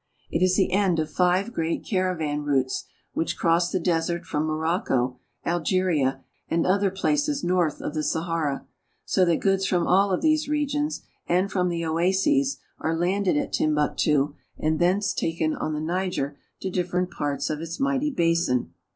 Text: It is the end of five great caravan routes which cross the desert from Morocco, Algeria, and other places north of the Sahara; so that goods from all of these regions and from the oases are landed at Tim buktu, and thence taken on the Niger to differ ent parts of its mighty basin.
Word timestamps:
It 0.31 0.41
is 0.41 0.55
the 0.55 0.71
end 0.71 0.97
of 0.97 1.11
five 1.11 1.53
great 1.53 1.85
caravan 1.85 2.41
routes 2.43 2.85
which 3.13 3.37
cross 3.37 3.71
the 3.71 3.79
desert 3.79 4.25
from 4.25 4.45
Morocco, 4.47 5.19
Algeria, 5.45 6.23
and 6.49 6.65
other 6.65 6.89
places 6.89 7.43
north 7.43 7.81
of 7.81 7.93
the 7.93 8.01
Sahara; 8.01 8.65
so 9.05 9.23
that 9.25 9.37
goods 9.41 9.67
from 9.67 9.85
all 9.85 10.09
of 10.11 10.23
these 10.23 10.49
regions 10.49 11.03
and 11.27 11.51
from 11.51 11.69
the 11.69 11.85
oases 11.85 12.57
are 12.79 12.97
landed 12.97 13.37
at 13.37 13.53
Tim 13.53 13.75
buktu, 13.75 14.33
and 14.57 14.79
thence 14.79 15.13
taken 15.13 15.53
on 15.55 15.73
the 15.75 15.79
Niger 15.79 16.35
to 16.61 16.71
differ 16.71 16.97
ent 17.01 17.11
parts 17.11 17.51
of 17.51 17.61
its 17.61 17.79
mighty 17.79 18.09
basin. 18.09 18.73